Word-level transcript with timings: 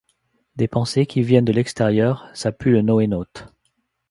Des 0.55 0.67
pensées 0.67 1.05
qui 1.05 1.21
viennent 1.21 1.45
de 1.45 1.51
l'extérieur 1.51 2.27
Ça 2.33 2.51
pue 2.51 2.71
le 2.71 2.81
NoéNaute. 2.81 3.53